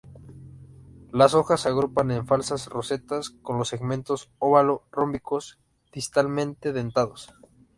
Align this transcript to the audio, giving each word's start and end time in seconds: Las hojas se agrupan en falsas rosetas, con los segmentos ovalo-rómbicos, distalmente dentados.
Las 1.11 1.35
hojas 1.35 1.61
se 1.61 1.69
agrupan 1.69 2.09
en 2.09 2.25
falsas 2.25 2.65
rosetas, 2.65 3.29
con 3.29 3.59
los 3.59 3.67
segmentos 3.69 4.31
ovalo-rómbicos, 4.39 5.59
distalmente 5.91 6.73
dentados. 6.73 7.31